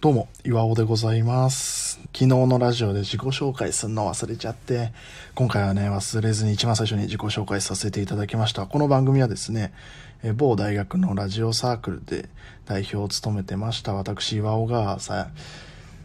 [0.00, 1.98] どうも、岩尾でございます。
[2.12, 4.92] 昨日のラジオで自己紹介するの忘れちゃって、
[5.34, 8.64] 今回はね、忘れずに一番最初に自己紹介させていただきました。
[8.66, 9.72] この番組はですね、
[10.22, 12.28] え某大学のラジオサークルで
[12.64, 15.30] 代表を務めてました私岩尾がさ、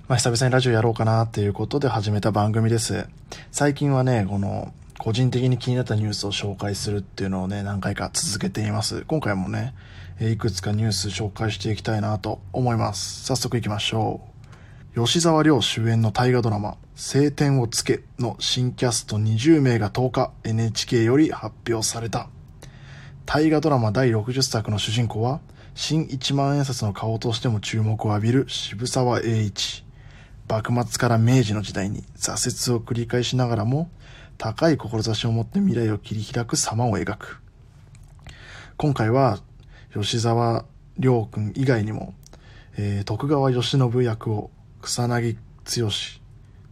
[0.07, 3.05] まあ、久々にラジオやろうかなっていうことで始めた番組です。
[3.51, 4.73] 最近はね、この、
[5.03, 9.03] 個人的に気になったニュースを紹介するっていうのをね、何回か続けています。
[9.05, 9.75] 今回もね、
[10.21, 13.25] いくつかニュース紹介していきたいなと思います。
[13.25, 14.21] 早速行きましょ
[14.95, 15.03] う。
[15.03, 22.29] 吉沢亮主演の大河ドラマ、晴天をつけの新キャスト20名が10日 NHK より発表された。
[23.25, 25.41] 大河ドラマ第60作の主人公は、
[25.75, 29.83] 新一万円札の顔としても注目を浴びる渋沢栄一。
[30.47, 33.89] 幕末から明治の時代に挫折を繰り返しながらも、
[34.37, 37.39] 高い志を持って未来を切り開く様を描く。
[38.77, 39.39] 今回は、
[39.93, 40.65] 吉沢
[40.97, 42.13] 亮君以外にも、
[42.77, 44.51] えー徳川慶喜役を
[44.81, 45.89] 草薙剛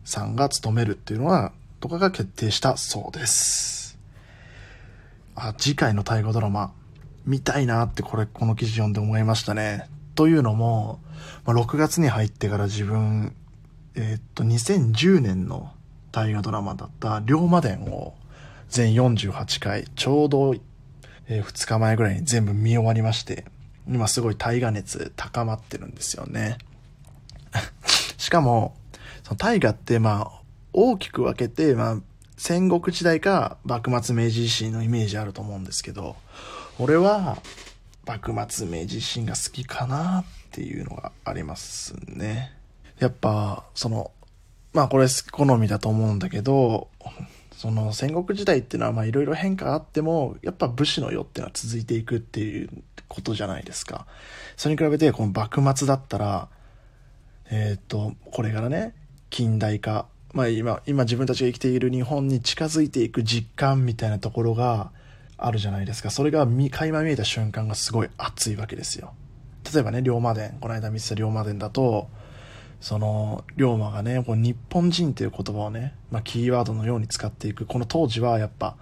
[0.04, 3.98] さんが務めるっていうのは、とかが決定したそうです。
[5.36, 6.74] あ、次回の大河ドラマ、
[7.26, 9.88] 見たいなってこれ、この記事読んで思いましたね。
[10.16, 11.00] というのも、
[11.46, 13.36] まあ、6月に入ってから自分、
[13.96, 15.72] えーっと、2010年の
[16.12, 18.16] 大河ドラマだった、龍馬伝を
[18.70, 20.56] 全48回、ちょうど、
[21.28, 23.46] え2日前ぐらいに全部見終わりまして、
[23.88, 26.58] 今すごい大河熱高まってるんですよね。
[28.18, 28.76] しかも、
[29.24, 30.42] その大河ってまあ、
[30.74, 31.98] 大きく分けて、まあ、
[32.38, 36.16] 戦国時代か幕末明治維新のイメージあると思うんですけど、
[36.80, 37.38] 俺は
[38.08, 42.54] 幕末明治維新が好きかなっていうのがありますね。
[43.00, 44.12] やっぱ、その、
[44.74, 46.90] まあこれ好みだと思うんだけど、
[47.62, 52.70] その戦国時代っていうのはまあいろいろ変化があっても、やっぱ武士の世っていうのは続いていくっていう
[53.08, 54.06] ことじゃないですか。
[54.56, 56.48] それに比べてこの幕末だったら、
[57.52, 58.96] えっ、と、これからね、
[59.30, 64.92] 近代化、まあ今、今自分たちが生きている日本に近づいていく実感みたいなところが
[65.38, 66.10] あるじゃないですか。
[66.10, 69.14] それが見垣間見えた瞬間がすごい熱いわけですよ。
[69.74, 72.10] 例えばね、龍馬伝、この間見てた龍馬伝だと、
[72.82, 77.66] その、龍馬がね、こう日本人っていう言葉をね、まあ、キーワードのように使っていく。
[77.66, 78.76] この当時はやっぱ、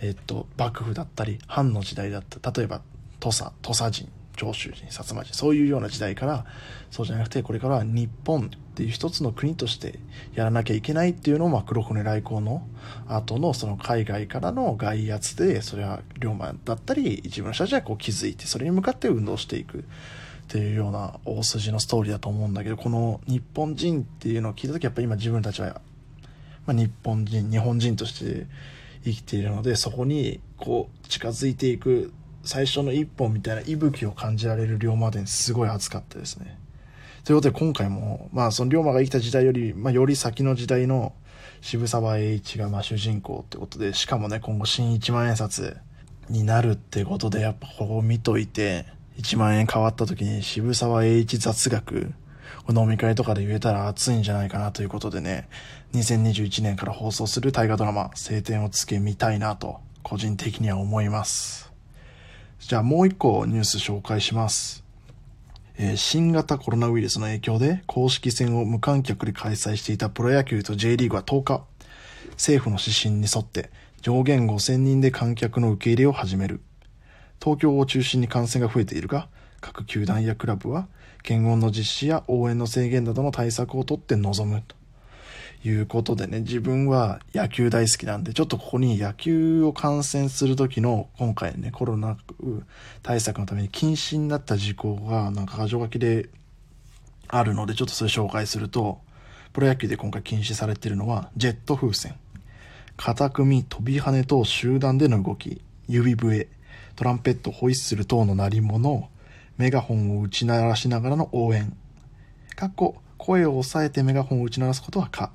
[0.00, 2.50] えっと、幕府だったり、藩の時代だった。
[2.52, 2.80] 例えば、
[3.18, 6.46] 土佐、土佐人、長州人、薩摩人、そういうような時代から、
[6.92, 9.98] そうじゃなくて、これからは日本っていう一つの国として
[10.34, 12.66] やらなきゃいけないっていうのを、まあ、黒船来航の
[13.08, 19.84] 後のその海外からの外圧で、それは龍馬だったり、自分の人たちはこう気づいて、それに向かって運動していく。
[20.44, 25.80] っていうような大筋のストーリーだと思うんだけどこの日本人っていうのを聞いた時やっぱり今自分たちは、
[26.66, 28.46] まあ、日本人日本人として
[29.04, 32.12] 生きているのでそこにこう近づいていく
[32.44, 36.58] 最初の一本みたいな息吹を感じられる龍馬伝すごい熱かったですね。
[37.24, 41.14] ということで今回も、まあその龍馬が生きた時代より、まあより先の時代の
[41.62, 45.78] 渋沢栄一がまあ主人公ってことで、しかもね今後新一万円札
[46.28, 48.84] になるってことでやっぱここを見といて、
[49.18, 52.12] 1万円変わった時に渋沢栄一雑学、
[52.68, 55.48] 飲み会とかで言えたら熱いんじゃないかなということでね、
[55.92, 61.72] 2021年から放送する大河ドラマ、晴天をつけ見たいなと、個人的には思います。
[62.58, 64.84] じゃあもう一個ニュース紹介します。
[65.76, 71.64] えー新型コロナウイルスの影響で公式戦を無観客で開催していたプロ野球と J リーグは10日、
[72.32, 73.70] 政府の指針に沿って
[74.00, 76.60] 上限5000人で観客の受け入れを始める。
[77.44, 79.28] 東京を中心に感染が増えているが、
[79.60, 80.88] 各球団やクラブは
[81.22, 84.62] 検温の実施や応援の制限などの対策をとって臨む。
[84.66, 84.74] と
[85.68, 92.16] いうことでね、自分は野球大好きなんで、ちょっとここに野球を観戦する時の今回ね、コロナ
[93.02, 96.30] 対策のために禁止になった事項がなんか箇条書きで
[97.28, 99.00] あるので、ちょっとそれ紹介すると、
[99.52, 102.14] プロ野球で今回禁止されているのは、ジェット風船、
[102.96, 106.48] 片組、飛び跳ね等集団での動き、指笛、
[106.96, 109.08] トランペットを、ホイッスル等の鳴り物、
[109.56, 111.76] メガホンを打ち鳴らしながらの応援。
[112.56, 115.32] かっこ、声を抑えてメガホンを打ち鳴らすことはか。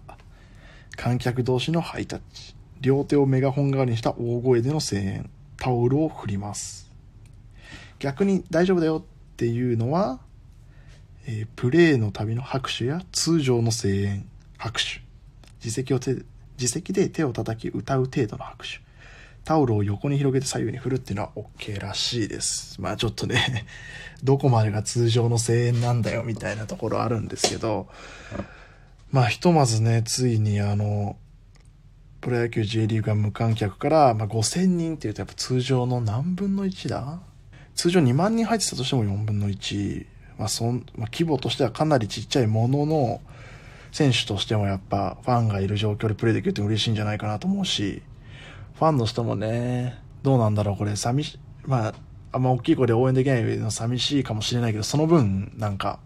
[0.95, 2.55] 観客同士のハイタッチ。
[2.81, 5.29] 両手をメガホン代わりにした大声での声援。
[5.57, 6.91] タオルを振ります。
[7.99, 10.19] 逆に大丈夫だよっていうのは、
[11.25, 14.25] えープレーのたびの拍手や通常の声援、
[14.57, 15.01] 拍手。
[15.63, 16.23] 自席を手
[16.57, 18.81] 自席で手を叩き歌う程度の拍手。
[19.43, 22.79] タオルを横に広げて左右に振るっていうのは OK らしいです。
[22.81, 23.65] まあちょっとね、
[24.23, 27.87] どこまでが通常の声援なんだよみたいなところあるんですけど、
[29.11, 31.17] まあひとまずね、ついにあの、
[32.21, 37.19] プロ野球 J リーグが無観客から、まあ、5000人っていうとやっぱ通常の何分の1だ？
[37.75, 40.05] 通常2万人入ってたとしても4分の1。
[40.37, 43.21] まあそん、まあ、規模としてはかなりちっちゃいものの、
[43.91, 48.01] 選手としてもやっぱファンがいる状況でプレーできるって嬉しいんじゃないかなと思うし、
[48.79, 51.93] ファンの人もね、どうなんだろう、これ、寂し、まあ、
[52.31, 55.99] あんま大きい声で応援できないの寂しいかもしれないけど、その分、なんか、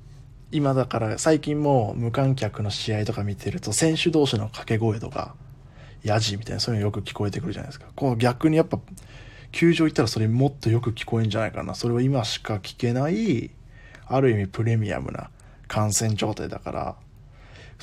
[0.52, 5.36] 今だから最近も無観客の試合とか見てると、選手同士の掛け声とか、
[6.04, 7.86] ヤジみたいな、そういうのよく聞こえてくるじゃないですか。
[7.96, 8.80] こう逆にやっぱ、
[9.52, 11.76] 球場行ったらそれもっとよく聞こえんじゃないかな。
[11.76, 13.52] それを今しか聞けない、
[14.08, 15.30] ある意味プレミアムな
[15.68, 16.96] 感染状態だから、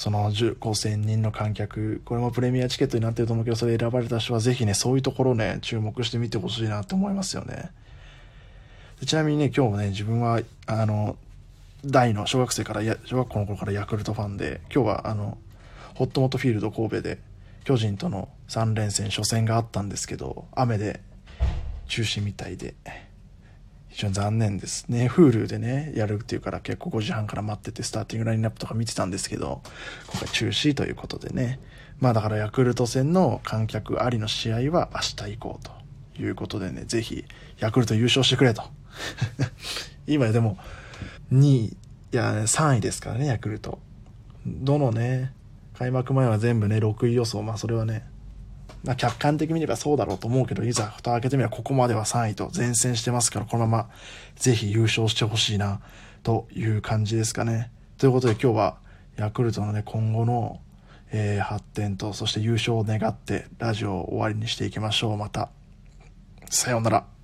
[0.01, 7.71] その5000人の観客、これもプレミアチケットになってると思うけど、それ選ばれた人はぜひね、そういうところね、注目してみてほしいなって思いますよね。
[9.05, 11.19] ちなみにね、今日もね、自分は、あの、
[11.85, 15.37] 大の小学生からや、小学校の頃からヤクルトファンで、今日はあの、
[15.95, 17.19] ホットモトフィールド神戸で、
[17.65, 21.01] 巨人との3連戦初戦があったんですけど、雨で
[21.89, 22.75] 中止みたいで、
[23.91, 25.09] 非常に残念ですね。
[25.09, 29.63] Hulu でね、やるっていうから結構5時半から待っててスターティングラインナップとか見てたんですけど、
[30.07, 31.61] 今回中止ということでね。
[31.99, 37.25] まあだからヤクルト戦の観客ありの試合は明日以降ということでね、ぜひ
[37.59, 38.63] ヤクルト優勝してくれと。
[40.07, 40.57] 今でも
[41.33, 41.77] 2位、い
[42.13, 43.81] や、3位ですからね、ヤクルト。
[44.47, 45.33] どのね、
[45.75, 48.05] 開幕前は全部ね、6位予想、まあそれはね、
[48.85, 53.91] まあ、客観的に見ればそうだろうと思うけど、いざ蓋を開けてみればここまでは3位と前線してますから、このまま
[54.37, 55.81] ぜひ優勝してほしいな、
[56.23, 57.71] という感じですかね。
[57.99, 58.77] ということで今日は
[59.17, 60.61] ヤクルトのね、今後の、
[61.13, 65.17] えー、発展と、そして優勝を願ってラジオを終わりにしていきましょう。
[65.17, 65.51] また、
[66.49, 67.20] さようなら。